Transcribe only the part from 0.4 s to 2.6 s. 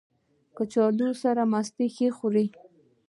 کچالو سره مستې ښه خوري